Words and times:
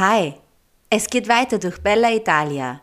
Hi, 0.00 0.34
es 0.88 1.06
geht 1.08 1.28
weiter 1.28 1.58
durch 1.58 1.82
Bella 1.82 2.10
Italia. 2.10 2.80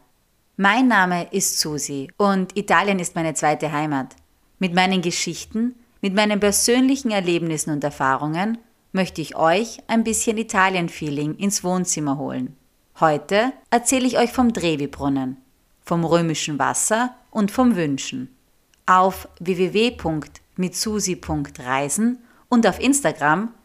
Mein 0.55 0.87
Name 0.87 1.27
ist 1.31 1.59
Susi 1.59 2.11
und 2.17 2.55
Italien 2.55 2.99
ist 2.99 3.15
meine 3.15 3.33
zweite 3.33 3.71
Heimat. 3.71 4.15
Mit 4.59 4.75
meinen 4.75 5.01
Geschichten, 5.01 5.73
mit 5.99 6.13
meinen 6.13 6.39
persönlichen 6.39 7.09
Erlebnissen 7.09 7.71
und 7.71 7.83
Erfahrungen 7.83 8.59
möchte 8.91 9.19
ich 9.19 9.35
euch 9.35 9.79
ein 9.87 10.03
bisschen 10.03 10.37
Italien-Feeling 10.37 11.33
ins 11.37 11.63
Wohnzimmer 11.63 12.19
holen. 12.19 12.55
Heute 12.99 13.51
erzähle 13.71 14.05
ich 14.05 14.19
euch 14.19 14.31
vom 14.31 14.53
Trevi-Brunnen, 14.53 15.37
vom 15.83 16.05
römischen 16.05 16.59
Wasser 16.59 17.15
und 17.31 17.49
vom 17.49 17.75
Wünschen. 17.75 18.37
Auf 18.85 19.27
www.mitsusi.reisen 19.39 22.19
und 22.47 22.67
auf 22.67 22.79
Instagram 22.79 23.55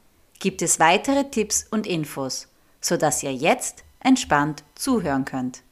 gibt 0.41 0.63
es 0.63 0.81
weitere 0.81 1.25
Tipps 1.25 1.67
und 1.71 1.87
Infos, 1.87 2.49
sodass 2.83 3.23
ihr 3.23 3.33
jetzt 3.33 3.85
entspannt 4.01 4.65
zuhören 4.75 5.25
könnt. 5.25 5.63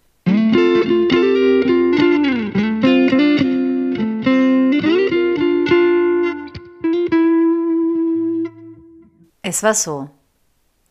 Es 9.42 9.62
war 9.62 9.74
so. 9.74 10.08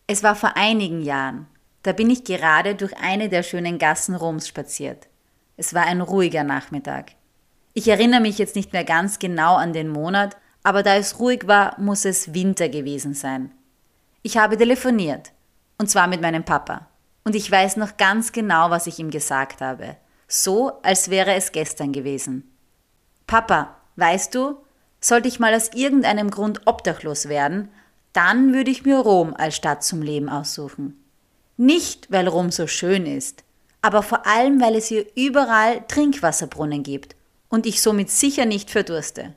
Es 0.06 0.22
war 0.22 0.36
vor 0.36 0.58
einigen 0.58 1.02
Jahren. 1.02 1.48
Da 1.84 1.94
bin 1.94 2.10
ich 2.10 2.26
gerade 2.26 2.76
durch 2.76 2.98
eine 2.98 3.30
der 3.30 3.42
schönen 3.42 3.80
Gassen 3.80 4.16
Roms 4.16 4.48
spaziert. 4.48 5.08
Es 5.56 5.74
war 5.74 5.86
ein 5.86 6.02
ruhiger 6.02 6.44
Nachmittag. 6.44 7.14
Ich 7.74 7.88
erinnere 7.88 8.20
mich 8.20 8.38
jetzt 8.38 8.58
nicht 8.58 8.74
mehr 8.74 8.84
ganz 8.84 9.20
genau 9.20 9.56
an 9.56 9.72
den 9.72 9.88
Monat, 9.88 10.36
aber 10.64 10.84
da 10.84 10.96
es 10.98 11.20
ruhig 11.20 11.48
war, 11.48 11.80
muss 11.80 12.04
es 12.04 12.34
Winter 12.34 12.68
gewesen 12.68 13.14
sein. 13.14 13.52
Ich 14.24 14.38
habe 14.38 14.58
telefoniert, 14.58 15.32
und 15.80 15.90
zwar 15.90 16.08
mit 16.08 16.22
meinem 16.22 16.44
Papa. 16.44 16.88
Und 17.24 17.36
ich 17.36 17.50
weiß 17.50 17.78
noch 17.78 17.98
ganz 17.98 18.32
genau, 18.32 18.70
was 18.70 18.86
ich 18.86 19.00
ihm 19.00 19.10
gesagt 19.10 19.62
habe. 19.62 19.98
So, 20.28 20.74
als 20.84 21.10
wäre 21.10 21.34
es 21.34 21.52
gestern 21.52 21.92
gewesen. 21.92 22.56
Papa, 23.26 23.76
weißt 23.96 24.36
du, 24.36 24.58
sollte 25.02 25.28
ich 25.28 25.40
mal 25.40 25.56
aus 25.56 25.72
irgendeinem 25.74 26.30
Grund 26.30 26.62
obdachlos 26.66 27.30
werden, 27.30 27.70
dann 28.14 28.54
würde 28.54 28.72
ich 28.72 28.86
mir 28.86 28.98
Rom 28.98 29.34
als 29.34 29.56
Stadt 29.56 29.84
zum 29.84 30.02
Leben 30.02 30.30
aussuchen. 30.30 31.04
Nicht, 31.58 32.12
weil 32.12 32.28
Rom 32.28 32.52
so 32.52 32.68
schön 32.68 33.06
ist, 33.06 33.44
aber 33.82 34.04
vor 34.04 34.26
allem, 34.26 34.62
weil 34.62 34.76
es 34.76 34.88
hier 34.88 35.06
überall 35.16 35.82
Trinkwasserbrunnen 35.88 36.84
gibt 36.84 37.16
und 37.50 37.66
ich 37.66 37.82
somit 37.82 38.10
sicher 38.10 38.46
nicht 38.46 38.70
verdurste. 38.70 39.34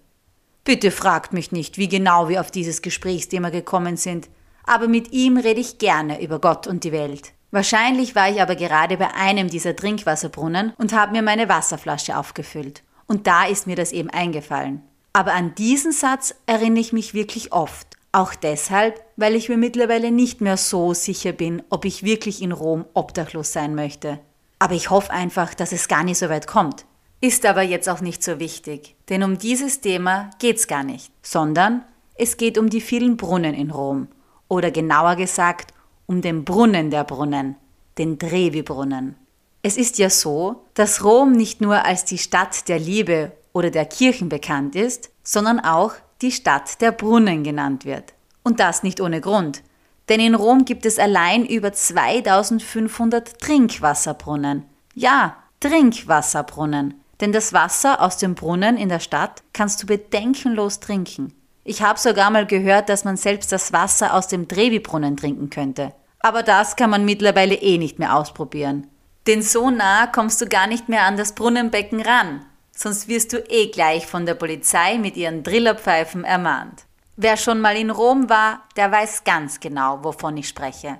Bitte 0.64 0.90
fragt 0.90 1.32
mich 1.32 1.52
nicht, 1.52 1.78
wie 1.78 1.88
genau 1.88 2.28
wir 2.28 2.40
auf 2.40 2.50
dieses 2.50 2.82
Gesprächsthema 2.82 3.50
gekommen 3.50 3.96
sind, 3.96 4.28
aber 4.64 4.88
mit 4.88 5.12
ihm 5.12 5.36
rede 5.36 5.60
ich 5.60 5.78
gerne 5.78 6.22
über 6.22 6.40
Gott 6.40 6.66
und 6.66 6.84
die 6.84 6.92
Welt. 6.92 7.32
Wahrscheinlich 7.50 8.14
war 8.14 8.30
ich 8.30 8.40
aber 8.40 8.56
gerade 8.56 8.96
bei 8.96 9.12
einem 9.14 9.50
dieser 9.50 9.76
Trinkwasserbrunnen 9.76 10.72
und 10.78 10.94
habe 10.94 11.12
mir 11.12 11.22
meine 11.22 11.48
Wasserflasche 11.48 12.16
aufgefüllt. 12.16 12.82
Und 13.06 13.26
da 13.26 13.44
ist 13.44 13.66
mir 13.66 13.76
das 13.76 13.92
eben 13.92 14.08
eingefallen. 14.08 14.82
Aber 15.12 15.34
an 15.34 15.54
diesen 15.54 15.92
Satz 15.92 16.34
erinnere 16.46 16.80
ich 16.80 16.94
mich 16.94 17.12
wirklich 17.12 17.52
oft. 17.52 17.86
Auch 18.12 18.34
deshalb, 18.34 19.02
weil 19.16 19.34
ich 19.34 19.48
mir 19.48 19.58
mittlerweile 19.58 20.10
nicht 20.10 20.40
mehr 20.40 20.56
so 20.56 20.94
sicher 20.94 21.32
bin, 21.32 21.62
ob 21.68 21.84
ich 21.84 22.02
wirklich 22.02 22.42
in 22.42 22.52
Rom 22.52 22.84
obdachlos 22.94 23.52
sein 23.52 23.74
möchte. 23.74 24.18
Aber 24.58 24.74
ich 24.74 24.90
hoffe 24.90 25.10
einfach, 25.10 25.54
dass 25.54 25.72
es 25.72 25.88
gar 25.88 26.04
nicht 26.04 26.18
so 26.18 26.28
weit 26.28 26.46
kommt. 26.46 26.86
Ist 27.20 27.46
aber 27.46 27.62
jetzt 27.62 27.88
auch 27.88 28.00
nicht 28.00 28.22
so 28.22 28.38
wichtig, 28.38 28.96
denn 29.08 29.22
um 29.22 29.38
dieses 29.38 29.80
Thema 29.80 30.30
geht's 30.38 30.66
gar 30.66 30.82
nicht, 30.84 31.12
sondern 31.22 31.84
es 32.16 32.36
geht 32.36 32.58
um 32.58 32.68
die 32.68 32.80
vielen 32.80 33.16
Brunnen 33.16 33.54
in 33.54 33.70
Rom. 33.70 34.08
Oder 34.52 34.70
genauer 34.70 35.16
gesagt, 35.16 35.72
um 36.04 36.20
den 36.20 36.44
Brunnen 36.44 36.90
der 36.90 37.04
Brunnen, 37.04 37.56
den 37.96 38.18
Trevi-Brunnen. 38.18 39.16
Es 39.62 39.78
ist 39.78 39.96
ja 39.96 40.10
so, 40.10 40.66
dass 40.74 41.02
Rom 41.02 41.32
nicht 41.32 41.62
nur 41.62 41.86
als 41.86 42.04
die 42.04 42.18
Stadt 42.18 42.68
der 42.68 42.78
Liebe 42.78 43.32
oder 43.54 43.70
der 43.70 43.86
Kirchen 43.86 44.28
bekannt 44.28 44.76
ist, 44.76 45.08
sondern 45.22 45.58
auch 45.58 45.94
die 46.20 46.32
Stadt 46.32 46.82
der 46.82 46.92
Brunnen 46.92 47.44
genannt 47.44 47.86
wird. 47.86 48.12
Und 48.42 48.60
das 48.60 48.82
nicht 48.82 49.00
ohne 49.00 49.22
Grund. 49.22 49.62
Denn 50.10 50.20
in 50.20 50.34
Rom 50.34 50.66
gibt 50.66 50.84
es 50.84 50.98
allein 50.98 51.46
über 51.46 51.72
2500 51.72 53.40
Trinkwasserbrunnen. 53.40 54.66
Ja, 54.92 55.38
Trinkwasserbrunnen. 55.60 57.00
Denn 57.22 57.32
das 57.32 57.54
Wasser 57.54 58.02
aus 58.02 58.18
dem 58.18 58.34
Brunnen 58.34 58.76
in 58.76 58.90
der 58.90 59.00
Stadt 59.00 59.42
kannst 59.54 59.82
du 59.82 59.86
bedenkenlos 59.86 60.78
trinken. 60.78 61.32
Ich 61.64 61.82
habe 61.82 61.98
sogar 61.98 62.30
mal 62.30 62.46
gehört, 62.46 62.88
dass 62.88 63.04
man 63.04 63.16
selbst 63.16 63.52
das 63.52 63.72
Wasser 63.72 64.14
aus 64.14 64.28
dem 64.28 64.48
Trevi-Brunnen 64.48 65.16
trinken 65.16 65.50
könnte. 65.50 65.92
Aber 66.20 66.42
das 66.42 66.76
kann 66.76 66.90
man 66.90 67.04
mittlerweile 67.04 67.54
eh 67.54 67.78
nicht 67.78 67.98
mehr 67.98 68.16
ausprobieren. 68.16 68.88
Denn 69.26 69.42
so 69.42 69.70
nah 69.70 70.06
kommst 70.06 70.40
du 70.40 70.46
gar 70.46 70.66
nicht 70.66 70.88
mehr 70.88 71.04
an 71.04 71.16
das 71.16 71.34
Brunnenbecken 71.34 72.00
ran 72.00 72.44
sonst 72.76 73.08
wirst 73.08 73.32
du 73.32 73.38
eh 73.48 73.68
gleich 73.68 74.06
von 74.06 74.26
der 74.26 74.34
Polizei 74.34 74.98
mit 74.98 75.16
ihren 75.16 75.42
Drillerpfeifen 75.42 76.24
ermahnt. 76.24 76.84
Wer 77.16 77.36
schon 77.36 77.60
mal 77.60 77.76
in 77.76 77.90
Rom 77.90 78.28
war, 78.28 78.62
der 78.76 78.90
weiß 78.90 79.24
ganz 79.24 79.60
genau, 79.60 80.02
wovon 80.02 80.36
ich 80.36 80.48
spreche. 80.48 80.98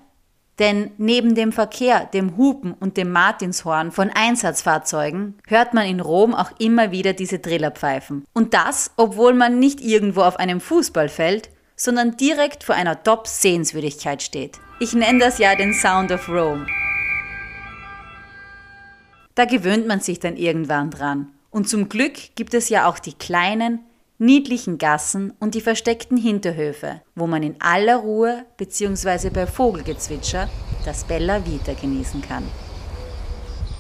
Denn 0.62 0.93
neben 0.97 1.34
dem 1.34 1.50
Verkehr, 1.50 2.06
dem 2.06 2.37
Hupen 2.37 2.73
und 2.75 2.97
dem 2.97 3.11
Martinshorn 3.11 3.91
von 3.91 4.11
Einsatzfahrzeugen 4.15 5.34
hört 5.49 5.75
man 5.75 5.87
in 5.89 5.99
Rom 5.99 6.37
auch 6.37 6.53
immer 6.61 6.93
wieder 6.93 7.15
diese 7.15 7.41
Drillerpfeifen. 7.41 8.25
Und 8.33 8.55
das, 8.55 8.93
obwohl 8.97 9.34
man 9.34 9.59
nicht 9.59 9.81
irgendwo 9.81 10.21
auf 10.21 10.37
einem 10.39 10.61
Fußballfeld, 10.61 11.51
sondern 11.75 12.17
direkt 12.17 12.62
vor 12.62 12.77
einer 12.77 13.03
Top-Sehenswürdigkeit 13.03 14.22
steht. 14.22 14.61
Ich 14.78 14.93
nenne 14.93 15.19
das 15.19 15.39
ja 15.39 15.56
den 15.56 15.75
Sound 15.75 16.12
of 16.12 16.28
Rome. 16.28 16.65
Da 19.34 19.47
gewöhnt 19.47 19.89
man 19.89 19.99
sich 19.99 20.21
dann 20.21 20.37
irgendwann 20.37 20.93
dran 20.93 21.33
und 21.51 21.69
zum 21.69 21.89
Glück 21.89 22.37
gibt 22.37 22.55
es 22.55 22.69
ja 22.69 22.89
auch 22.89 23.01
die 23.01 23.15
kleinen, 23.15 23.81
niedlichen 24.22 24.78
Gassen 24.78 25.33
und 25.41 25.56
die 25.56 25.60
versteckten 25.60 26.16
Hinterhöfe, 26.16 27.03
wo 27.16 27.27
man 27.27 27.43
in 27.43 27.60
aller 27.60 27.97
Ruhe 27.97 28.47
bzw. 28.56 29.31
bei 29.31 29.47
Vogelgezwitscher 29.49 30.49
das 30.84 31.05
Bella 31.05 31.44
Vita 31.44 31.72
genießen 31.75 32.22
kann. 32.22 32.44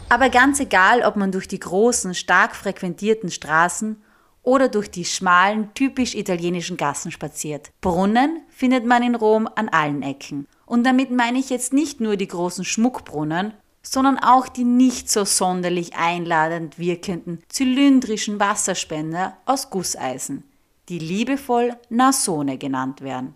Aber 0.08 0.28
ganz 0.28 0.58
egal, 0.58 1.02
ob 1.02 1.16
man 1.16 1.30
durch 1.30 1.46
die 1.46 1.60
großen, 1.60 2.14
stark 2.14 2.56
frequentierten 2.56 3.30
Straßen 3.30 4.02
oder 4.42 4.68
durch 4.68 4.90
die 4.90 5.04
schmalen, 5.04 5.72
typisch 5.74 6.16
italienischen 6.16 6.76
Gassen 6.76 7.12
spaziert. 7.12 7.70
Brunnen 7.80 8.42
findet 8.48 8.84
man 8.84 9.04
in 9.04 9.14
Rom 9.14 9.48
an 9.54 9.68
allen 9.68 10.02
Ecken. 10.02 10.48
Und 10.66 10.84
damit 10.84 11.12
meine 11.12 11.38
ich 11.38 11.50
jetzt 11.50 11.72
nicht 11.72 12.00
nur 12.00 12.16
die 12.16 12.26
großen 12.26 12.64
Schmuckbrunnen 12.64 13.54
sondern 13.82 14.18
auch 14.18 14.48
die 14.48 14.64
nicht 14.64 15.10
so 15.10 15.24
sonderlich 15.24 15.94
einladend 15.94 16.78
wirkenden 16.78 17.42
zylindrischen 17.48 18.38
Wasserspender 18.38 19.36
aus 19.44 19.70
Gusseisen, 19.70 20.44
die 20.88 20.98
liebevoll 20.98 21.76
Nasone 21.88 22.58
genannt 22.58 23.00
werden. 23.00 23.34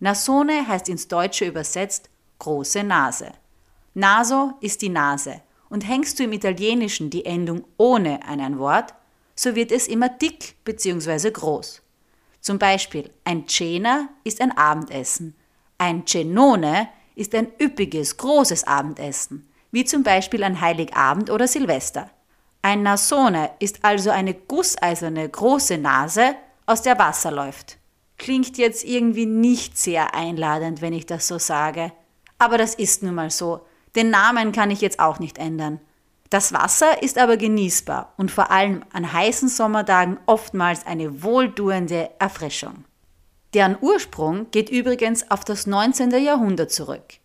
Nasone 0.00 0.68
heißt 0.68 0.88
ins 0.88 1.08
Deutsche 1.08 1.46
übersetzt 1.46 2.10
große 2.38 2.84
Nase. 2.84 3.32
Naso 3.94 4.52
ist 4.60 4.82
die 4.82 4.90
Nase 4.90 5.40
und 5.70 5.88
hängst 5.88 6.18
du 6.18 6.24
im 6.24 6.32
Italienischen 6.32 7.10
die 7.10 7.24
Endung 7.24 7.64
ohne 7.78 8.24
an 8.26 8.40
ein 8.40 8.58
Wort, 8.58 8.94
so 9.34 9.54
wird 9.54 9.72
es 9.72 9.88
immer 9.88 10.08
dick 10.08 10.56
bzw. 10.64 11.30
groß. 11.30 11.82
Zum 12.40 12.58
Beispiel 12.58 13.10
ein 13.24 13.48
Cena 13.48 14.08
ist 14.22 14.40
ein 14.40 14.56
Abendessen, 14.56 15.34
ein 15.78 16.06
Cenone 16.06 16.88
ist 17.14 17.34
ein 17.34 17.48
üppiges, 17.60 18.16
großes 18.16 18.64
Abendessen 18.64 19.48
wie 19.70 19.84
zum 19.84 20.02
Beispiel 20.02 20.44
an 20.44 20.60
Heiligabend 20.60 21.30
oder 21.30 21.46
Silvester. 21.46 22.10
Ein 22.62 22.82
Nasone 22.82 23.50
ist 23.60 23.84
also 23.84 24.10
eine 24.10 24.34
gusseiserne 24.34 25.28
große 25.28 25.78
Nase, 25.78 26.34
aus 26.66 26.82
der 26.82 26.98
Wasser 26.98 27.30
läuft. 27.30 27.78
Klingt 28.18 28.58
jetzt 28.58 28.84
irgendwie 28.84 29.26
nicht 29.26 29.78
sehr 29.78 30.14
einladend, 30.14 30.82
wenn 30.82 30.92
ich 30.92 31.06
das 31.06 31.26
so 31.26 31.38
sage. 31.38 31.92
Aber 32.38 32.58
das 32.58 32.74
ist 32.74 33.02
nun 33.02 33.14
mal 33.14 33.30
so. 33.30 33.64
Den 33.96 34.10
Namen 34.10 34.52
kann 34.52 34.70
ich 34.70 34.80
jetzt 34.80 35.00
auch 35.00 35.18
nicht 35.18 35.38
ändern. 35.38 35.80
Das 36.28 36.52
Wasser 36.52 37.02
ist 37.02 37.16
aber 37.16 37.38
genießbar 37.38 38.12
und 38.18 38.30
vor 38.30 38.50
allem 38.50 38.84
an 38.92 39.10
heißen 39.10 39.48
Sommertagen 39.48 40.18
oftmals 40.26 40.86
eine 40.86 41.22
wohltuende 41.22 42.10
Erfrischung. 42.18 42.84
Deren 43.54 43.78
Ursprung 43.80 44.50
geht 44.50 44.68
übrigens 44.68 45.30
auf 45.30 45.42
das 45.42 45.66
19. 45.66 46.10
Jahrhundert 46.22 46.70
zurück 46.70 47.17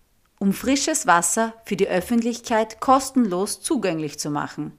um 0.43 0.51
frisches 0.51 1.07
Wasser 1.07 1.53
für 1.63 1.77
die 1.77 1.87
Öffentlichkeit 1.87 2.81
kostenlos 2.81 3.61
zugänglich 3.61 4.19
zu 4.19 4.29
machen. 4.29 4.73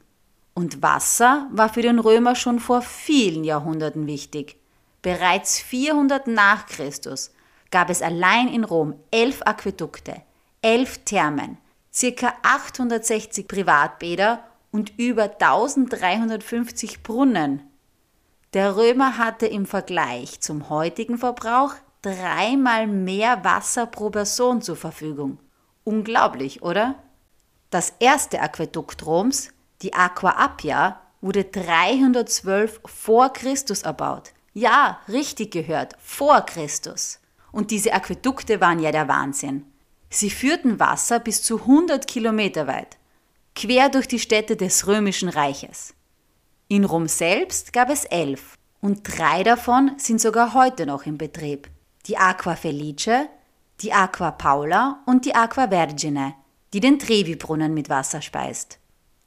Und 0.53 0.83
Wasser 0.83 1.49
war 1.53 1.71
für 1.71 1.81
den 1.81 2.01
Römer 2.01 2.35
schon 2.35 2.61
vor 2.61 2.83
vielen 2.83 3.45
Jahrhunderten 3.45 4.07
wichtig. 4.07 4.59
Bereits 5.01 5.59
400 5.61 6.27
nach 6.27 6.67
Christus 6.67 7.31
gab 7.71 7.89
es 7.89 8.03
allein 8.03 8.49
in 8.49 8.63
Rom 8.63 8.97
elf 9.11 9.41
Aquädukte, 9.47 10.17
elf 10.61 10.99
Thermen, 11.07 11.57
ca. 11.99 12.35
860 12.43 13.49
Privatbäder 13.49 14.45
und 14.71 14.93
über 14.99 15.33
1350 15.33 17.03
Brunnen. 17.03 17.63
Der 18.53 18.77
Römer 18.77 19.17
hatte 19.17 19.47
im 19.47 19.65
Vergleich 19.65 20.43
zum 20.43 20.69
heutigen 20.69 21.17
Verbrauch 21.17 21.73
dreimal 22.03 22.87
mehr 22.87 23.45
Wasser 23.45 23.87
pro 23.87 24.11
Person 24.11 24.61
zur 24.61 24.77
Verfügung. 24.77 25.39
Unglaublich, 25.85 26.63
oder? 26.63 26.97
Das 27.71 27.93
erste 27.99 28.41
Aquädukt 28.41 29.05
Roms, 29.05 29.51
die 29.83 29.95
Aqua 29.95 30.31
Appia, 30.31 31.01
wurde 31.21 31.45
312 31.45 32.81
vor 32.85 33.33
Christus 33.33 33.83
erbaut. 33.83 34.33
Ja, 34.53 35.01
richtig 35.09 35.53
gehört, 35.53 35.95
vor 36.01 36.43
Christus. 36.43 37.21
Und 37.51 37.71
diese 37.71 37.93
Aquädukte 37.93 38.61
waren 38.61 38.79
ja 38.79 38.93
der 38.93 39.09
Wahnsinn. 39.09 39.65
Sie 40.11 40.31
führten 40.31 40.79
Wasser 40.79 41.19
bis 41.19 41.43
zu 41.43 41.61
100 41.61 42.07
Kilometer 42.07 42.67
weit, 42.67 42.97
quer 43.55 43.89
durch 43.89 44.07
die 44.07 44.21
Städte 44.21 44.57
des 44.57 44.87
römischen 44.87 45.29
Reiches. 45.29 45.95
In 46.69 46.85
Rom 46.85 47.09
selbst 47.09 47.73
gab 47.73 47.91
es 47.91 48.05
elf 48.05 48.57
und 48.81 49.03
drei 49.03 49.43
davon 49.43 49.93
sind 49.97 50.21
sogar 50.21 50.55
heute 50.55 50.87
noch 50.87 51.05
in 51.05 51.19
Betrieb. 51.19 51.69
Die 52.07 52.17
Aqua 52.17 52.55
Felice, 52.55 53.29
die 53.81 53.93
Aqua 53.93 54.31
Paula 54.31 55.03
und 55.07 55.25
die 55.25 55.35
Aqua 55.35 55.69
Vergine, 55.69 56.35
die 56.73 56.81
den 56.81 56.99
Trevi-Brunnen 56.99 57.75
mit 57.75 57.89
Wasser 57.89 58.23
speist. 58.23 58.79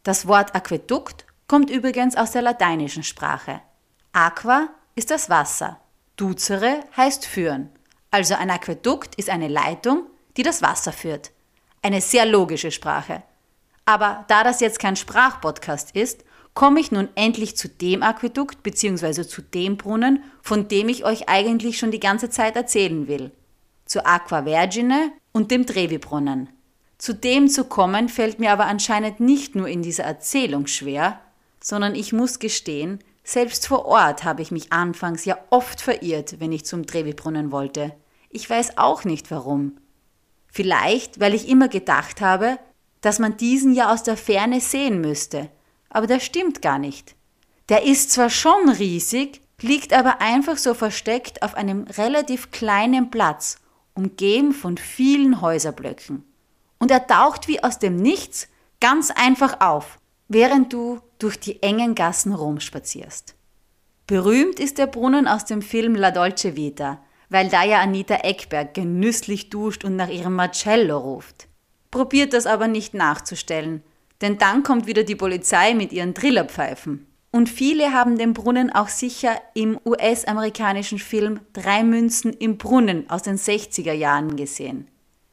Das 0.03 0.27
Wort 0.27 0.55
Aquädukt 0.55 1.25
kommt 1.47 1.69
übrigens 1.69 2.15
aus 2.15 2.31
der 2.31 2.41
lateinischen 2.41 3.03
Sprache. 3.03 3.61
Aqua 4.13 4.69
ist 4.95 5.11
das 5.11 5.29
Wasser, 5.29 5.79
duzere 6.15 6.81
heißt 6.95 7.25
führen. 7.25 7.69
Also 8.09 8.35
ein 8.35 8.49
Aquädukt 8.49 9.15
ist 9.15 9.29
eine 9.29 9.47
Leitung, 9.47 10.05
die 10.37 10.43
das 10.43 10.61
Wasser 10.61 10.91
führt. 10.91 11.31
Eine 11.81 12.01
sehr 12.01 12.25
logische 12.25 12.71
Sprache. 12.71 13.23
Aber 13.85 14.25
da 14.27 14.43
das 14.43 14.59
jetzt 14.59 14.79
kein 14.79 14.95
Sprachpodcast 14.95 15.95
ist, 15.95 16.23
komme 16.53 16.79
ich 16.79 16.91
nun 16.91 17.09
endlich 17.15 17.55
zu 17.55 17.69
dem 17.69 18.01
Aquädukt 18.01 18.63
bzw. 18.63 19.27
zu 19.27 19.41
dem 19.41 19.77
Brunnen, 19.77 20.23
von 20.41 20.67
dem 20.67 20.89
ich 20.89 21.05
euch 21.05 21.29
eigentlich 21.29 21.77
schon 21.77 21.91
die 21.91 21.99
ganze 21.99 22.29
Zeit 22.29 22.55
erzählen 22.55 23.07
will. 23.07 23.31
Zur 23.87 24.05
Aqua 24.05 24.43
Vergine 24.43 25.11
und 25.31 25.49
dem 25.49 25.65
Trevi-Brunnen. 25.65 26.49
Zu 26.97 27.13
dem 27.13 27.47
zu 27.47 27.65
kommen 27.65 28.09
fällt 28.09 28.39
mir 28.39 28.51
aber 28.51 28.65
anscheinend 28.65 29.19
nicht 29.19 29.55
nur 29.55 29.67
in 29.67 29.81
dieser 29.81 30.03
Erzählung 30.03 30.67
schwer, 30.67 31.19
sondern 31.61 31.95
ich 31.95 32.13
muss 32.13 32.39
gestehen, 32.39 32.99
selbst 33.23 33.67
vor 33.67 33.85
Ort 33.85 34.23
habe 34.23 34.41
ich 34.41 34.51
mich 34.51 34.71
anfangs 34.71 35.25
ja 35.25 35.37
oft 35.49 35.81
verirrt, 35.81 36.39
wenn 36.39 36.51
ich 36.51 36.65
zum 36.65 36.85
Trevi-Brunnen 36.85 37.51
wollte. 37.51 37.93
Ich 38.29 38.49
weiß 38.49 38.77
auch 38.77 39.03
nicht 39.03 39.31
warum. 39.31 39.77
Vielleicht, 40.47 41.19
weil 41.19 41.33
ich 41.33 41.49
immer 41.49 41.67
gedacht 41.67 42.21
habe, 42.21 42.57
dass 43.01 43.19
man 43.19 43.37
diesen 43.37 43.73
ja 43.73 43.91
aus 43.91 44.03
der 44.03 44.17
Ferne 44.17 44.61
sehen 44.61 45.01
müsste. 45.01 45.49
Aber 45.89 46.07
das 46.07 46.23
stimmt 46.23 46.61
gar 46.61 46.79
nicht. 46.79 47.15
Der 47.69 47.83
ist 47.83 48.11
zwar 48.11 48.29
schon 48.29 48.69
riesig, 48.69 49.41
liegt 49.61 49.93
aber 49.93 50.21
einfach 50.21 50.57
so 50.57 50.73
versteckt 50.73 51.43
auf 51.43 51.55
einem 51.55 51.83
relativ 51.83 52.51
kleinen 52.51 53.11
Platz, 53.11 53.57
umgeben 53.97 54.53
von 54.53 54.77
vielen 54.77 55.41
Häuserblöcken. 55.41 56.23
Und 56.79 56.91
er 56.91 57.07
taucht 57.07 57.47
wie 57.47 57.63
aus 57.63 57.79
dem 57.79 57.95
Nichts 57.95 58.47
ganz 58.79 59.11
einfach 59.11 59.59
auf, 59.61 59.99
während 60.27 60.71
du 60.71 60.99
durch 61.19 61.39
die 61.39 61.63
engen 61.63 61.95
Gassen 61.95 62.33
Roms 62.33 62.63
spazierst. 62.63 63.35
Berühmt 64.05 64.59
ist 64.59 64.77
der 64.77 64.87
Brunnen 64.87 65.27
aus 65.27 65.45
dem 65.45 65.61
Film 65.61 65.95
La 65.95 66.11
Dolce 66.11 66.55
Vita, 66.55 67.01
weil 67.29 67.49
da 67.49 67.63
ja 67.63 67.81
Anita 67.81 68.15
Eckberg 68.15 68.73
genüsslich 68.73 69.49
duscht 69.49 69.83
und 69.83 69.95
nach 69.95 70.09
ihrem 70.09 70.35
Marcello 70.35 70.97
ruft. 70.97 71.47
Probiert 71.91 72.33
das 72.33 72.45
aber 72.45 72.67
nicht 72.67 72.93
nachzustellen, 72.93 73.83
denn 74.21 74.37
dann 74.37 74.63
kommt 74.63 74.87
wieder 74.87 75.03
die 75.03 75.15
Polizei 75.15 75.73
mit 75.73 75.91
ihren 75.91 76.13
Trillerpfeifen. 76.13 77.06
Und 77.31 77.49
viele 77.49 77.93
haben 77.93 78.17
den 78.17 78.33
Brunnen 78.33 78.71
auch 78.71 78.87
sicher 78.87 79.39
im 79.53 79.79
US-amerikanischen 79.85 80.97
Film 80.97 81.41
Drei 81.53 81.83
Münzen 81.83 82.33
im 82.33 82.57
Brunnen 82.57 83.09
aus 83.09 83.23
den 83.23 83.37
60er 83.37 83.93
Jahren 83.93 84.35
gesehen. 84.37 84.89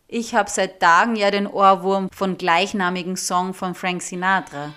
Ich 0.08 0.34
habe 0.34 0.50
seit 0.50 0.80
Tagen 0.80 1.16
ja 1.16 1.30
den 1.30 1.46
Ohrwurm 1.46 2.08
von 2.14 2.36
gleichnamigen 2.36 3.16
Song 3.16 3.54
von 3.54 3.74
Frank 3.74 4.02
Sinatra. 4.02 4.74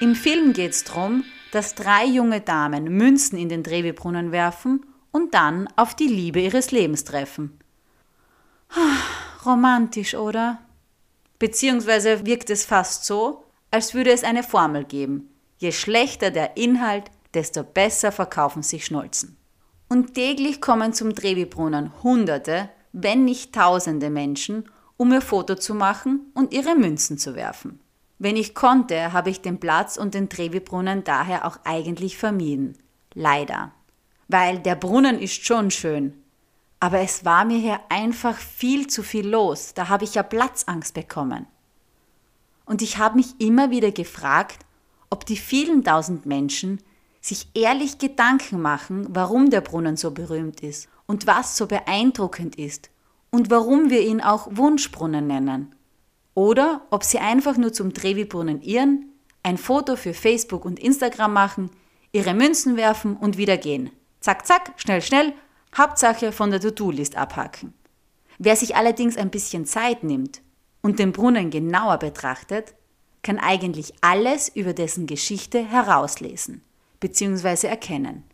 Im 0.00 0.14
Film 0.14 0.52
geht 0.52 0.72
es 0.72 0.84
darum, 0.84 1.24
dass 1.52 1.74
drei 1.74 2.04
junge 2.04 2.40
Damen 2.40 2.84
Münzen 2.84 3.38
in 3.38 3.48
den 3.48 3.64
Trevi-Brunnen 3.64 4.32
werfen 4.32 4.84
und 5.10 5.34
dann 5.34 5.68
auf 5.76 5.94
die 5.94 6.06
Liebe 6.08 6.40
ihres 6.40 6.70
Lebens 6.70 7.04
treffen. 7.04 7.58
Romantisch, 9.44 10.14
oder? 10.14 10.58
Beziehungsweise 11.38 12.24
wirkt 12.24 12.50
es 12.50 12.64
fast 12.64 13.04
so, 13.04 13.44
als 13.70 13.94
würde 13.94 14.10
es 14.10 14.24
eine 14.24 14.42
Formel 14.42 14.84
geben. 14.84 15.30
Je 15.58 15.72
schlechter 15.72 16.30
der 16.30 16.56
Inhalt, 16.56 17.10
desto 17.34 17.62
besser 17.62 18.12
verkaufen 18.12 18.62
sich 18.62 18.84
Schnulzen. 18.84 19.36
Und 19.88 20.14
täglich 20.14 20.60
kommen 20.60 20.92
zum 20.92 21.14
Trevi-Brunnen 21.14 21.92
Hunderte, 22.02 22.70
wenn 22.92 23.24
nicht 23.24 23.54
Tausende 23.54 24.10
Menschen, 24.10 24.68
um 24.96 25.12
ihr 25.12 25.20
Foto 25.20 25.54
zu 25.54 25.74
machen 25.74 26.32
und 26.34 26.52
ihre 26.52 26.74
Münzen 26.74 27.18
zu 27.18 27.34
werfen. 27.34 27.80
Wenn 28.18 28.36
ich 28.36 28.54
konnte, 28.54 29.12
habe 29.12 29.30
ich 29.30 29.42
den 29.42 29.60
Platz 29.60 29.96
und 29.98 30.14
den 30.14 30.28
Trevi-Brunnen 30.30 31.04
daher 31.04 31.46
auch 31.46 31.58
eigentlich 31.64 32.16
vermieden. 32.16 32.78
Leider. 33.12 33.72
Weil 34.28 34.58
der 34.58 34.74
Brunnen 34.74 35.18
ist 35.18 35.44
schon 35.44 35.70
schön. 35.70 36.14
Aber 36.80 37.00
es 37.00 37.24
war 37.24 37.44
mir 37.44 37.58
hier 37.58 37.80
einfach 37.88 38.36
viel 38.36 38.86
zu 38.86 39.02
viel 39.02 39.26
los. 39.26 39.74
Da 39.74 39.88
habe 39.88 40.04
ich 40.04 40.14
ja 40.14 40.22
Platzangst 40.22 40.94
bekommen. 40.94 41.46
Und 42.66 42.82
ich 42.82 42.98
habe 42.98 43.16
mich 43.16 43.40
immer 43.40 43.70
wieder 43.70 43.92
gefragt, 43.92 44.66
ob 45.08 45.24
die 45.24 45.36
vielen 45.36 45.84
tausend 45.84 46.26
Menschen 46.26 46.80
sich 47.20 47.48
ehrlich 47.54 47.98
Gedanken 47.98 48.60
machen, 48.60 49.06
warum 49.10 49.50
der 49.50 49.60
Brunnen 49.60 49.96
so 49.96 50.10
berühmt 50.10 50.62
ist 50.62 50.88
und 51.06 51.26
was 51.26 51.56
so 51.56 51.66
beeindruckend 51.66 52.56
ist 52.56 52.90
und 53.30 53.50
warum 53.50 53.90
wir 53.90 54.02
ihn 54.02 54.20
auch 54.20 54.48
Wunschbrunnen 54.50 55.26
nennen. 55.26 55.74
Oder 56.34 56.82
ob 56.90 57.02
sie 57.02 57.18
einfach 57.18 57.56
nur 57.56 57.72
zum 57.72 57.94
Trevi-Brunnen 57.94 58.60
irren, 58.62 59.06
ein 59.42 59.58
Foto 59.58 59.96
für 59.96 60.12
Facebook 60.12 60.64
und 60.64 60.78
Instagram 60.78 61.32
machen, 61.32 61.70
ihre 62.12 62.34
Münzen 62.34 62.76
werfen 62.76 63.16
und 63.16 63.38
wieder 63.38 63.56
gehen. 63.56 63.90
Zack, 64.20 64.46
zack, 64.46 64.72
schnell, 64.76 65.02
schnell, 65.02 65.32
Hauptsache 65.76 66.32
von 66.32 66.50
der 66.50 66.60
To-Do-List 66.60 67.16
abhaken. 67.16 67.74
Wer 68.38 68.56
sich 68.56 68.76
allerdings 68.76 69.16
ein 69.16 69.30
bisschen 69.30 69.66
Zeit 69.66 70.04
nimmt 70.04 70.40
und 70.80 70.98
den 70.98 71.12
Brunnen 71.12 71.50
genauer 71.50 71.98
betrachtet, 71.98 72.74
kann 73.22 73.38
eigentlich 73.38 73.92
alles 74.00 74.48
über 74.48 74.72
dessen 74.72 75.06
Geschichte 75.06 75.62
herauslesen 75.62 76.62
bzw. 77.00 77.66
erkennen. 77.66 78.24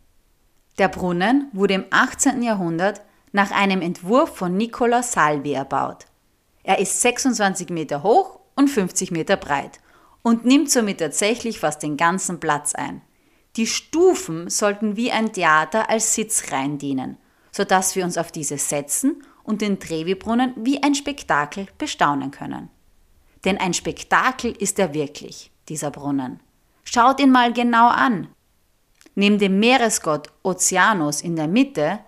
Der 0.77 0.87
Brunnen 0.87 1.49
wurde 1.51 1.73
im 1.73 1.85
18. 1.89 2.41
Jahrhundert 2.43 3.01
nach 3.31 3.51
einem 3.51 3.81
Entwurf 3.81 4.37
von 4.37 4.55
Nicola 4.55 5.03
Salvi 5.03 5.53
erbaut. 5.53 6.05
Er 6.63 6.79
ist 6.79 7.01
26 7.01 7.69
Meter 7.69 8.03
hoch 8.03 8.39
und 8.55 8.69
50 8.69 9.11
Meter 9.11 9.35
breit 9.35 9.79
und 10.21 10.45
nimmt 10.45 10.71
somit 10.71 10.99
tatsächlich 10.99 11.59
fast 11.59 11.83
den 11.83 11.97
ganzen 11.97 12.39
Platz 12.39 12.73
ein. 12.73 13.01
Die 13.57 13.67
Stufen 13.67 14.49
sollten 14.49 14.95
wie 14.95 15.11
ein 15.11 15.33
Theater 15.33 15.89
als 15.89 16.15
Sitzreihen 16.15 16.77
dienen, 16.77 17.17
sodass 17.53 17.95
wir 17.95 18.03
uns 18.03 18.17
auf 18.17 18.31
diese 18.31 18.57
setzen 18.57 19.23
und 19.43 19.61
den 19.61 19.79
Trevi-Brunnen 19.79 20.53
wie 20.57 20.83
ein 20.83 20.95
Spektakel 20.95 21.67
bestaunen 21.77 22.31
können. 22.31 22.69
Denn 23.45 23.57
ein 23.57 23.73
Spektakel 23.73 24.51
ist 24.51 24.79
er 24.79 24.93
wirklich, 24.93 25.51
dieser 25.69 25.91
Brunnen. 25.91 26.39
Schaut 26.83 27.19
ihn 27.21 27.31
mal 27.31 27.53
genau 27.53 27.87
an. 27.87 28.27
Neben 29.15 29.37
dem 29.37 29.59
Meeresgott 29.59 30.29
Ozeanus 30.43 31.21
in 31.21 31.35
der 31.35 31.47
Mitte 31.47 31.99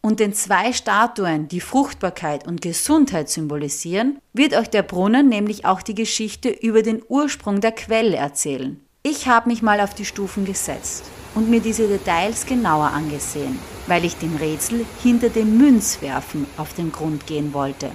und 0.00 0.20
den 0.20 0.32
zwei 0.32 0.72
Statuen, 0.72 1.48
die 1.48 1.60
Fruchtbarkeit 1.60 2.46
und 2.46 2.62
Gesundheit 2.62 3.28
symbolisieren, 3.28 4.18
wird 4.32 4.54
euch 4.54 4.70
der 4.70 4.82
Brunnen 4.82 5.28
nämlich 5.28 5.66
auch 5.66 5.82
die 5.82 5.94
Geschichte 5.94 6.48
über 6.48 6.82
den 6.82 7.02
Ursprung 7.08 7.60
der 7.60 7.72
Quelle 7.72 8.16
erzählen. 8.16 8.80
Ich 9.02 9.28
habe 9.28 9.48
mich 9.50 9.60
mal 9.60 9.80
auf 9.80 9.94
die 9.94 10.04
Stufen 10.04 10.44
gesetzt 10.44 11.04
und 11.34 11.50
mir 11.50 11.60
diese 11.60 11.88
Details 11.88 12.46
genauer 12.46 12.86
angesehen, 12.88 13.58
weil 13.90 14.04
ich 14.04 14.16
dem 14.16 14.36
Rätsel 14.36 14.86
hinter 15.02 15.28
dem 15.28 15.58
Münzwerfen 15.58 16.46
auf 16.56 16.72
den 16.74 16.92
Grund 16.92 17.26
gehen 17.26 17.52
wollte. 17.52 17.90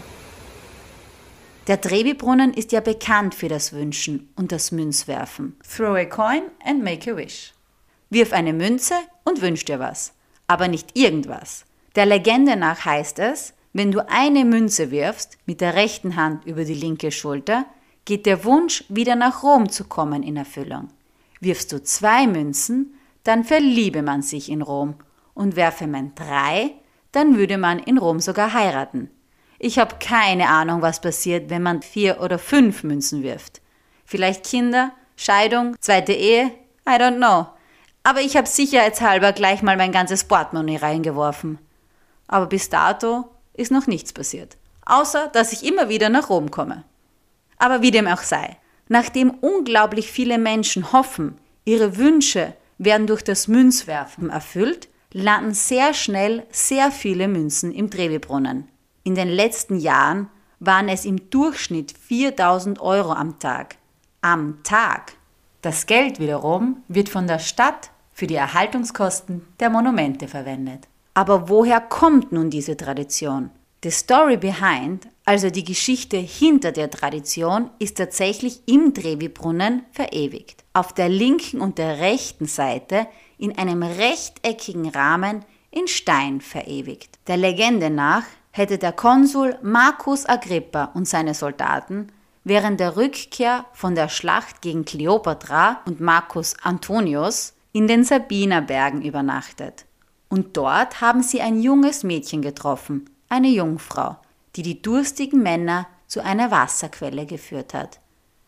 Der 1.67 1.79
Trevi-Brunnen 1.79 2.53
ist 2.53 2.73
ja 2.73 2.81
bekannt 2.81 3.33
für 3.33 3.47
das 3.47 3.71
Wünschen 3.71 4.29
und 4.35 4.51
das 4.51 4.73
Münzwerfen. 4.73 5.55
Throw 5.63 5.95
a 5.95 6.05
coin 6.05 6.43
and 6.63 6.83
make 6.83 7.09
a 7.09 7.15
wish. 7.15 7.53
Wirf 8.09 8.33
eine 8.33 8.51
Münze 8.51 8.93
und 9.23 9.41
wünsch 9.41 9.63
dir 9.63 9.79
was. 9.79 10.13
Aber 10.47 10.67
nicht 10.67 10.97
irgendwas, 10.97 11.65
der 11.95 12.05
Legende 12.05 12.57
nach 12.57 12.83
heißt 12.83 13.19
es, 13.19 13.53
wenn 13.71 13.91
du 13.91 14.07
eine 14.09 14.43
Münze 14.43 14.91
wirfst, 14.91 15.37
mit 15.45 15.61
der 15.61 15.75
rechten 15.75 16.17
Hand 16.17 16.45
über 16.45 16.65
die 16.65 16.73
linke 16.73 17.09
Schulter, 17.11 17.65
geht 18.03 18.25
der 18.25 18.43
Wunsch, 18.43 18.83
wieder 18.89 19.15
nach 19.15 19.43
Rom 19.43 19.69
zu 19.69 19.85
kommen, 19.85 20.23
in 20.23 20.35
Erfüllung. 20.35 20.89
Wirfst 21.39 21.71
du 21.71 21.81
zwei 21.81 22.27
Münzen, 22.27 22.95
dann 23.23 23.45
verliebe 23.45 24.01
man 24.01 24.21
sich 24.21 24.49
in 24.49 24.61
Rom. 24.61 24.95
Und 25.35 25.55
werfe 25.55 25.85
man 25.85 26.15
drei, 26.15 26.71
dann 27.11 27.37
würde 27.37 27.59
man 27.59 27.77
in 27.77 27.99
Rom 27.99 28.19
sogar 28.19 28.53
heiraten. 28.53 29.11
Ich 29.59 29.77
habe 29.77 29.97
keine 29.99 30.49
Ahnung, 30.49 30.81
was 30.81 30.99
passiert, 30.99 31.49
wenn 31.49 31.61
man 31.61 31.83
vier 31.83 32.19
oder 32.19 32.39
fünf 32.39 32.83
Münzen 32.83 33.21
wirft. 33.21 33.61
Vielleicht 34.05 34.45
Kinder, 34.45 34.91
Scheidung, 35.15 35.75
zweite 35.79 36.13
Ehe, 36.13 36.51
I 36.87 36.93
don't 36.93 37.17
know. 37.17 37.47
Aber 38.03 38.21
ich 38.21 38.37
habe 38.37 38.47
sicherheitshalber 38.47 39.33
gleich 39.33 39.61
mal 39.61 39.77
mein 39.77 39.91
ganzes 39.91 40.23
Portemonnaie 40.25 40.77
reingeworfen. 40.77 41.59
aber 42.27 42.47
bis 42.47 42.69
dato 42.69 43.25
ist 43.53 43.71
noch 43.71 43.87
nichts 43.87 44.11
passiert. 44.11 44.57
Außer, 44.85 45.27
dass 45.27 45.53
ich 45.53 45.65
immer 45.65 45.89
wieder 45.89 46.09
nach 46.09 46.29
Rom 46.29 46.51
komme. 46.51 46.83
Aber 47.57 47.81
wie 47.81 47.91
dem 47.91 48.07
auch 48.07 48.21
sei, 48.21 48.57
nachdem 48.87 49.31
unglaublich 49.31 50.11
viele 50.11 50.37
Menschen 50.37 50.91
hoffen, 50.91 51.39
ihre 51.63 51.97
Wünsche 51.97 52.53
werden 52.77 53.07
durch 53.07 53.23
das 53.23 53.47
Münzwerfen 53.47 54.29
erfüllt, 54.29 54.89
landen 55.15 55.53
sehr 55.53 55.93
schnell 55.93 56.45
sehr 56.51 56.91
viele 56.91 57.29
Münzen 57.29 57.71
im 57.71 57.89
Trevi-Brunnen. 57.89 58.67
In 59.03 59.15
den 59.15 59.29
letzten 59.29 59.79
Jahren 59.79 60.27
waren 60.59 60.89
es 60.89 61.05
im 61.05 61.29
Durchschnitt 61.29 61.93
4000 61.97 62.81
Euro 62.81 63.13
am 63.13 63.39
Tag. 63.39 63.77
Am 64.19 64.61
Tag. 64.63 65.13
Das 65.61 65.85
Geld 65.85 66.19
wiederum 66.19 66.83
wird 66.89 67.07
von 67.07 67.27
der 67.27 67.39
Stadt 67.39 67.91
für 68.11 68.27
die 68.27 68.35
Erhaltungskosten 68.35 69.47
der 69.61 69.69
Monumente 69.69 70.27
verwendet. 70.27 70.89
Aber 71.13 71.47
woher 71.47 71.79
kommt 71.79 72.33
nun 72.33 72.49
diese 72.49 72.75
Tradition? 72.75 73.51
The 73.83 73.91
story 73.91 74.37
behind, 74.37 75.07
also 75.25 75.49
die 75.49 75.63
Geschichte 75.63 76.17
hinter 76.17 76.71
der 76.71 76.89
Tradition, 76.89 77.69
ist 77.79 77.97
tatsächlich 77.97 78.61
im 78.67 78.93
Trevi-Brunnen 78.93 79.83
verewigt. 79.91 80.63
Auf 80.73 80.93
der 80.93 81.09
linken 81.09 81.61
und 81.61 81.77
der 81.77 81.99
rechten 81.99 82.47
Seite 82.47 83.07
in 83.37 83.57
einem 83.57 83.83
rechteckigen 83.83 84.89
Rahmen 84.89 85.45
in 85.71 85.87
Stein 85.87 86.41
verewigt. 86.41 87.19
Der 87.27 87.37
Legende 87.37 87.89
nach 87.89 88.23
hätte 88.51 88.77
der 88.77 88.93
Konsul 88.93 89.57
Marcus 89.61 90.25
Agrippa 90.25 90.85
und 90.93 91.07
seine 91.07 91.33
Soldaten 91.33 92.11
während 92.45 92.79
der 92.79 92.95
Rückkehr 92.95 93.65
von 93.73 93.95
der 93.95 94.07
Schlacht 94.07 94.61
gegen 94.61 94.85
Kleopatra 94.85 95.81
und 95.85 95.99
Marcus 95.99 96.55
Antonius 96.61 97.53
in 97.73 97.87
den 97.87 98.05
Sabinerbergen 98.05 99.01
übernachtet. 99.01 99.85
Und 100.29 100.55
dort 100.55 101.01
haben 101.01 101.23
sie 101.23 101.41
ein 101.41 101.61
junges 101.61 102.03
Mädchen 102.03 102.41
getroffen, 102.41 103.09
eine 103.35 103.49
Jungfrau, 103.49 104.15
die 104.55 104.61
die 104.61 104.81
durstigen 104.81 105.43
Männer 105.43 105.87
zu 106.07 106.23
einer 106.23 106.51
Wasserquelle 106.51 107.25
geführt 107.25 107.73
hat. 107.73 107.99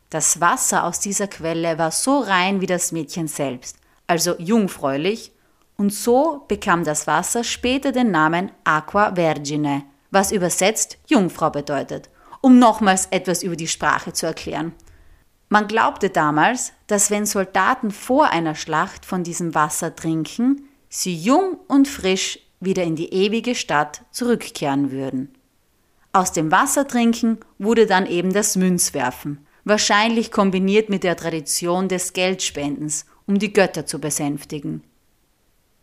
Das 0.10 0.40
Wasser 0.40 0.86
aus 0.86 1.02
dieser 1.02 1.28
Quelle 1.28 1.78
war 1.78 1.92
so 1.92 2.20
rein 2.20 2.62
wie 2.62 2.68
das 2.68 2.94
Mädchen 2.94 3.28
selbst, 3.28 3.78
also 4.08 4.36
jungfräulich, 4.40 5.34
und 5.76 5.94
so 5.94 6.46
bekam 6.48 6.86
das 6.86 7.06
Wasser 7.06 7.44
später 7.44 7.92
den 7.92 8.10
Namen 8.10 8.52
Aqua 8.64 9.14
Vergine, 9.16 9.84
was 10.10 10.32
übersetzt 10.32 10.98
Jungfrau 11.08 11.50
bedeutet, 11.50 12.10
um 12.42 12.58
nochmals 12.58 13.08
etwas 13.12 13.44
über 13.44 13.58
die 13.58 13.68
Sprache 13.68 14.14
zu 14.14 14.26
erklären. 14.26 14.74
Man 15.50 15.68
glaubte 15.68 16.10
damals, 16.10 16.72
dass 16.88 17.12
wenn 17.12 17.26
Soldaten 17.26 17.92
vor 17.92 18.30
einer 18.30 18.56
Schlacht 18.56 19.06
von 19.06 19.24
diesem 19.24 19.54
Wasser 19.54 19.96
trinken, 19.96 20.68
sie 20.90 21.16
jung 21.16 21.60
und 21.68 21.88
frisch 21.90 22.40
wieder 22.60 22.84
in 22.84 22.96
die 22.96 23.14
ewige 23.14 23.56
Stadt 23.56 24.02
zurückkehren 24.12 24.92
würden. 24.92 25.34
Aus 26.14 26.32
dem 26.32 26.52
Wassertrinken 26.52 27.40
wurde 27.60 27.86
dann 27.86 28.06
eben 28.08 28.34
das 28.34 28.56
Münzwerfen, 28.56 29.46
wahrscheinlich 29.66 30.32
kombiniert 30.32 30.90
mit 30.90 31.04
der 31.04 31.16
Tradition 31.16 31.90
des 31.90 32.14
Geldspendens, 32.14 33.06
um 33.26 33.38
die 33.38 33.54
Götter 33.54 33.86
zu 33.86 34.00
besänftigen. 34.00 34.84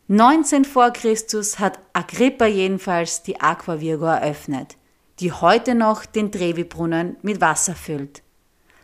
19 0.08 0.64
vor 0.64 0.90
Christus 0.90 1.58
hat 1.58 1.78
Agrippa 1.92 2.46
jedenfalls 2.46 3.22
die 3.22 3.40
Aqua 3.40 3.80
Virgo 3.80 4.06
eröffnet, 4.06 4.76
die 5.20 5.32
heute 5.32 5.74
noch 5.74 6.04
den 6.04 6.32
Trevi-Brunnen 6.32 7.16
mit 7.22 7.40
Wasser 7.40 7.74
füllt. 7.74 8.22